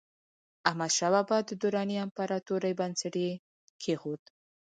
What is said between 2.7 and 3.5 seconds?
بنسټ یې